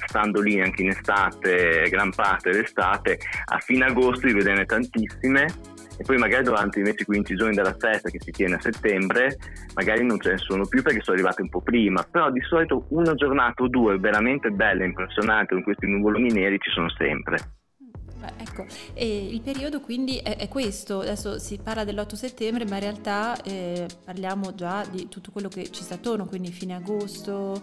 stando 0.07 0.41
lì 0.41 0.61
anche 0.61 0.83
in 0.83 0.89
estate, 0.89 1.87
gran 1.89 2.11
parte 2.11 2.51
dell'estate, 2.51 3.19
a 3.45 3.57
fine 3.57 3.85
agosto 3.85 4.27
di 4.27 4.33
vederne 4.33 4.65
tantissime. 4.65 5.47
E 5.95 6.03
poi 6.03 6.17
magari 6.17 6.43
durante 6.43 6.79
invece 6.79 7.03
i 7.03 7.05
15 7.05 7.35
giorni 7.35 7.55
della 7.55 7.75
festa 7.77 8.09
che 8.09 8.19
si 8.19 8.31
tiene 8.31 8.55
a 8.55 8.61
settembre, 8.61 9.37
magari 9.75 10.03
non 10.03 10.19
ce 10.19 10.31
ne 10.31 10.37
sono 10.37 10.65
più 10.65 10.81
perché 10.81 11.01
sono 11.01 11.15
arrivate 11.17 11.41
un 11.43 11.49
po' 11.49 11.61
prima, 11.61 12.03
però 12.03 12.31
di 12.31 12.41
solito 12.41 12.85
una 12.89 13.13
giornata 13.13 13.63
o 13.63 13.67
due 13.67 13.97
veramente 13.99 14.49
belle, 14.49 14.85
impressionanti, 14.85 15.53
con 15.53 15.63
questi 15.63 15.87
nuvoloni 15.87 16.31
neri 16.31 16.57
ci 16.59 16.71
sono 16.71 16.89
sempre. 16.89 17.37
Ecco, 18.37 18.65
e 18.93 19.27
il 19.27 19.41
periodo 19.41 19.81
quindi 19.81 20.17
è, 20.17 20.37
è 20.37 20.47
questo, 20.47 21.01
adesso 21.01 21.39
si 21.39 21.59
parla 21.61 21.83
dell'8 21.83 22.13
settembre, 22.15 22.65
ma 22.65 22.75
in 22.75 22.81
realtà 22.81 23.41
eh, 23.43 23.85
parliamo 24.05 24.55
già 24.55 24.85
di 24.89 25.09
tutto 25.09 25.31
quello 25.31 25.49
che 25.49 25.69
ci 25.71 25.83
sta 25.83 25.95
attorno, 25.95 26.25
quindi 26.25 26.51
fine 26.51 26.73
agosto, 26.75 27.61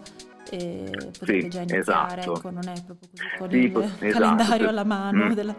eh, 0.51 1.09
potrebbe 1.17 1.41
Sì, 1.43 1.47
già 1.49 1.61
iniziare, 1.61 2.21
esatto. 2.21 2.35
ecco, 2.37 2.49
non 2.51 2.67
è 2.67 2.73
proprio 2.85 3.09
così 3.09 3.23
con 3.37 3.49
Sì, 3.49 3.57
il 3.57 3.71
esatto. 3.73 4.11
calendario 4.11 4.69
alla 4.69 4.83
mano. 4.83 5.25
Mm. 5.25 5.31
della- 5.31 5.55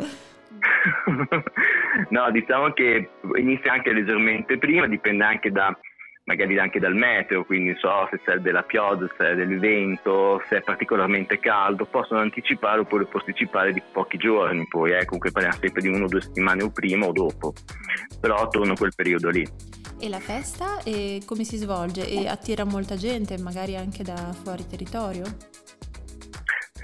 no, 2.10 2.30
diciamo 2.30 2.72
che 2.72 3.10
inizia 3.36 3.72
anche 3.72 3.92
leggermente 3.92 4.58
prima, 4.58 4.86
dipende 4.86 5.24
anche 5.24 5.50
da 5.50 5.76
magari 6.24 6.58
anche 6.58 6.78
dal 6.78 6.94
meteo, 6.94 7.44
quindi 7.44 7.74
so 7.78 8.06
se 8.10 8.20
c'è 8.24 8.36
della 8.36 8.62
pioggia, 8.62 9.06
se 9.08 9.14
c'è 9.16 9.34
del 9.34 9.58
vento, 9.58 10.40
se 10.48 10.58
è 10.58 10.62
particolarmente 10.62 11.38
caldo, 11.40 11.84
possono 11.86 12.20
anticipare 12.20 12.80
oppure 12.80 13.06
posticipare 13.06 13.72
di 13.72 13.82
pochi 13.92 14.18
giorni, 14.18 14.66
poi 14.68 14.92
eh, 14.92 15.04
comunque 15.04 15.32
parliamo 15.32 15.56
sempre 15.58 15.82
di 15.82 15.88
uno 15.88 16.04
o 16.04 16.08
due 16.08 16.20
settimane 16.20 16.62
o 16.62 16.70
prima 16.70 17.06
o 17.06 17.12
dopo, 17.12 17.52
però 18.20 18.36
attorno 18.36 18.72
a 18.72 18.76
quel 18.76 18.92
periodo 18.94 19.30
lì. 19.30 19.44
E 19.98 20.08
la 20.08 20.20
festa 20.20 20.82
eh, 20.84 21.22
come 21.26 21.44
si 21.44 21.56
svolge? 21.56 22.08
E 22.08 22.26
attira 22.26 22.64
molta 22.64 22.96
gente, 22.96 23.38
magari 23.38 23.76
anche 23.76 24.02
da 24.02 24.32
fuori 24.32 24.66
territorio? 24.66 25.24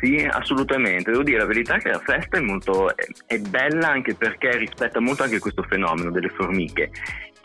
Sì, 0.01 0.27
assolutamente. 0.31 1.11
Devo 1.11 1.23
dire 1.25 1.39
la 1.39 1.47
verità 1.47 1.79
che 1.79 1.91
la 1.91 1.99
festa 1.99 2.39
è 2.39 2.41
molto 2.41 2.95
è, 2.95 3.05
è 3.27 3.39
bella 3.39 3.89
anche 3.89 4.15
perché 4.15 4.57
rispetta 4.57 5.01
molto 5.01 5.25
anche 5.25 5.41
questo 5.41 5.63
fenomeno 5.65 6.11
delle 6.11 6.29
formiche 6.29 6.91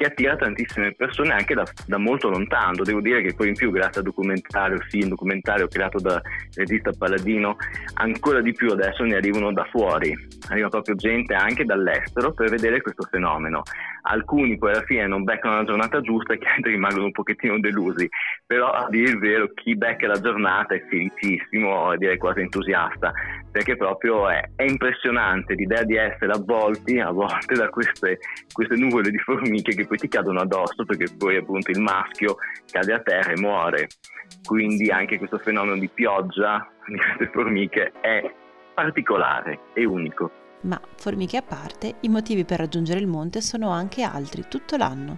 che 0.04 0.10
attira 0.10 0.36
tantissime 0.36 0.94
persone 0.94 1.34
anche 1.34 1.54
da, 1.54 1.64
da 1.88 1.98
molto 1.98 2.30
lontano. 2.30 2.84
Devo 2.84 3.00
dire 3.00 3.22
che 3.22 3.34
poi 3.34 3.50
in 3.50 3.56
più 3.56 3.72
grazie 3.72 4.02
al 4.02 4.08
documentario, 4.08 4.78
film 4.90 5.10
documentario 5.10 5.68
creato 5.68 6.00
da 6.00 6.22
regista 6.56 6.92
Palladino, 6.98 7.56
ancora 7.96 8.42
di 8.42 8.52
più 8.52 8.72
adesso 8.72 9.04
ne 9.04 9.16
arrivano 9.16 9.54
da 9.54 9.66
fuori. 9.72 10.14
Arriva 10.50 10.68
proprio 10.68 10.96
gente 10.96 11.34
anche 11.34 11.64
dall'estero 11.64 12.34
per 12.34 12.50
vedere 12.50 12.82
questo 12.82 13.08
fenomeno. 13.10 13.62
Alcuni 14.06 14.58
poi 14.58 14.72
alla 14.72 14.84
fine 14.84 15.08
non 15.08 15.24
beccano 15.24 15.56
la 15.56 15.64
giornata 15.64 16.02
giusta 16.02 16.34
e 16.34 16.38
che 16.38 16.48
altri 16.48 16.72
rimangono 16.72 17.06
un 17.06 17.12
pochettino 17.12 17.58
delusi, 17.60 18.10
però 18.46 18.70
a 18.72 18.88
dire 18.90 19.12
il 19.12 19.20
vero 19.20 19.50
chi 19.54 19.78
becca 19.78 20.08
la 20.08 20.20
giornata 20.20 20.76
è 20.76 20.84
felicissimo, 20.90 21.96
direi 21.96 22.18
quasi 22.18 22.42
entusiasta, 22.42 23.14
perché 23.50 23.78
proprio 23.78 24.30
è, 24.30 24.44
è 24.58 24.64
impressionante 24.64 25.54
l'idea 25.54 25.84
di 25.84 25.96
essere 25.96 26.34
avvolti 26.34 27.00
a 27.00 27.12
volte 27.12 27.54
da 27.56 27.70
queste, 27.70 28.18
queste 28.52 28.76
nuvole 28.76 29.10
di 29.10 29.18
formiche 29.20 29.74
che 29.74 29.88
poi 29.94 29.98
ti 29.98 30.08
cadono 30.08 30.40
addosso 30.40 30.86
perché 30.86 31.06
poi 31.16 31.38
appunto 31.38 31.70
il 31.70 31.80
maschio 31.80 32.38
cade 32.72 32.94
a 32.94 33.00
terra 33.00 33.32
e 33.32 33.40
muore. 33.40 33.90
Quindi 34.44 34.90
anche 34.90 35.20
questo 35.20 35.38
fenomeno 35.38 35.78
di 35.78 35.88
pioggia 35.88 36.68
di 36.88 36.98
queste 36.98 37.30
formiche 37.32 37.92
è 38.02 38.34
particolare 38.74 39.60
e 39.74 39.86
unico. 39.86 40.32
Ma, 40.62 40.80
formiche 40.96 41.38
a 41.38 41.44
parte, 41.44 41.96
i 42.02 42.10
motivi 42.10 42.44
per 42.46 42.58
raggiungere 42.58 43.00
il 43.00 43.08
monte 43.08 43.42
sono 43.42 43.70
anche 43.70 44.02
altri 44.02 44.46
tutto 44.48 44.78
l'anno, 44.78 45.18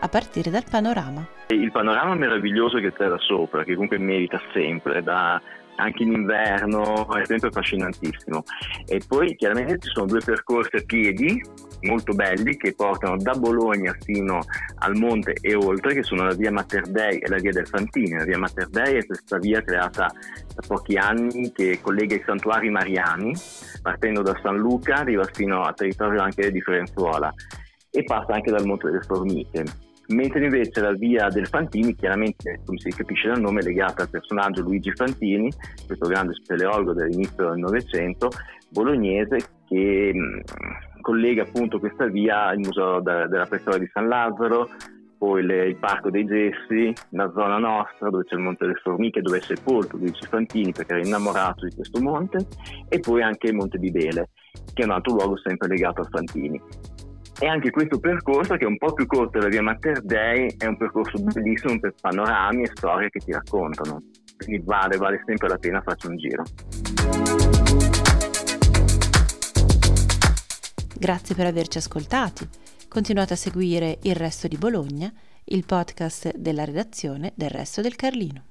a 0.00 0.08
partire 0.08 0.50
dal 0.50 0.64
panorama. 0.68 1.24
Il 1.48 1.70
panorama 1.70 2.14
meraviglioso 2.14 2.78
che 2.78 2.92
c'è 2.92 3.06
da 3.06 3.18
sopra, 3.18 3.62
che 3.62 3.74
comunque 3.74 3.98
merita 3.98 4.40
sempre, 4.52 5.02
da, 5.02 5.40
anche 5.80 6.02
in 6.02 6.12
inverno, 6.12 7.08
è 7.16 7.24
sempre 7.24 7.48
affascinantissimo. 7.48 8.42
E 8.86 9.00
poi 9.06 9.34
chiaramente 9.36 9.78
ci 9.78 9.90
sono 9.92 10.06
due 10.06 10.20
percorsi 10.24 10.76
a 10.76 10.82
piedi 10.84 11.42
molto 11.82 12.12
belli 12.12 12.56
che 12.56 12.74
portano 12.74 13.16
da 13.16 13.32
Bologna 13.32 13.96
fino 14.00 14.40
al 14.80 14.96
monte 14.96 15.34
e 15.40 15.54
oltre, 15.54 15.94
che 15.94 16.02
sono 16.02 16.24
la 16.24 16.34
via 16.34 16.50
Mater 16.50 16.86
Dei 16.88 17.18
e 17.18 17.28
la 17.28 17.38
via 17.38 17.52
del 17.52 17.66
Fantini. 17.66 18.18
La 18.18 18.24
via 18.24 18.38
Mater 18.38 18.68
Dei 18.68 18.96
è 18.96 19.06
questa 19.06 19.38
via 19.38 19.62
creata 19.62 20.12
da 20.54 20.62
pochi 20.66 20.96
anni 20.96 21.52
che 21.52 21.78
collega 21.80 22.14
i 22.14 22.22
santuari 22.24 22.70
mariani, 22.70 23.34
partendo 23.82 24.22
da 24.22 24.38
San 24.42 24.56
Luca, 24.56 24.96
arriva 24.96 25.24
fino 25.32 25.62
al 25.62 25.74
territorio 25.74 26.22
anche 26.22 26.50
di 26.50 26.60
Firenzuola 26.60 27.32
e 27.90 28.04
passa 28.04 28.34
anche 28.34 28.50
dal 28.50 28.66
Monte 28.66 28.86
delle 28.86 29.02
Formiche 29.02 29.88
mentre 30.10 30.44
invece 30.44 30.80
la 30.80 30.92
via 30.92 31.28
del 31.28 31.46
Fantini, 31.46 31.94
chiaramente 31.94 32.60
come 32.64 32.78
si 32.78 32.90
capisce 32.90 33.28
dal 33.28 33.40
nome, 33.40 33.60
è 33.60 33.64
legata 33.64 34.02
al 34.02 34.10
personaggio 34.10 34.62
Luigi 34.62 34.92
Fantini, 34.92 35.50
questo 35.86 36.06
grande 36.06 36.34
speleologo 36.34 36.92
dell'inizio 36.92 37.50
del 37.50 37.58
Novecento, 37.58 38.30
bolognese, 38.70 39.38
che 39.66 40.12
collega 41.00 41.42
appunto 41.42 41.78
questa 41.78 42.06
via 42.06 42.46
al 42.46 42.58
Museo 42.58 43.00
de- 43.00 43.26
della 43.28 43.46
Prestoria 43.46 43.78
di 43.78 43.90
San 43.92 44.08
Lazzaro, 44.08 44.68
poi 45.20 45.44
le, 45.44 45.66
il 45.66 45.76
Parco 45.76 46.10
dei 46.10 46.24
Gessi, 46.24 46.92
la 47.10 47.30
zona 47.34 47.58
nostra 47.58 48.08
dove 48.08 48.24
c'è 48.24 48.36
il 48.36 48.40
Monte 48.40 48.64
delle 48.64 48.80
Formiche 48.82 49.20
dove 49.20 49.36
è 49.36 49.42
sepolto 49.42 49.98
Luigi 49.98 50.26
Fantini 50.26 50.72
perché 50.72 50.94
era 50.94 51.04
innamorato 51.04 51.66
di 51.66 51.74
questo 51.74 52.00
monte 52.00 52.46
e 52.88 53.00
poi 53.00 53.22
anche 53.22 53.48
il 53.48 53.54
Monte 53.54 53.76
di 53.76 53.90
Bele 53.90 54.30
che 54.72 54.82
è 54.82 54.86
un 54.86 54.92
altro 54.92 55.12
luogo 55.12 55.36
sempre 55.36 55.68
legato 55.68 56.00
a 56.00 56.08
Fantini. 56.10 56.58
E 57.42 57.46
anche 57.46 57.70
questo 57.70 57.98
percorso, 57.98 58.56
che 58.56 58.64
è 58.64 58.66
un 58.66 58.76
po' 58.76 58.92
più 58.92 59.06
corto 59.06 59.38
della 59.38 59.48
via 59.48 59.62
Mater 59.62 60.02
Dei, 60.02 60.54
è 60.58 60.66
un 60.66 60.76
percorso 60.76 61.18
bellissimo 61.22 61.80
per 61.80 61.94
panorami 61.98 62.64
e 62.64 62.66
storie 62.66 63.08
che 63.08 63.18
ti 63.18 63.32
raccontano. 63.32 64.02
Quindi 64.36 64.62
vale, 64.62 64.98
vale 64.98 65.22
sempre 65.24 65.48
la 65.48 65.56
pena 65.56 65.80
farci 65.80 66.06
un 66.06 66.16
giro. 66.18 66.42
Grazie 70.98 71.34
per 71.34 71.46
averci 71.46 71.78
ascoltati. 71.78 72.46
Continuate 72.88 73.32
a 73.32 73.36
seguire 73.36 73.96
Il 74.02 74.16
Resto 74.16 74.46
di 74.46 74.58
Bologna, 74.58 75.10
il 75.44 75.64
podcast 75.64 76.36
della 76.36 76.64
redazione 76.64 77.32
del 77.34 77.48
Resto 77.48 77.80
del 77.80 77.96
Carlino. 77.96 78.48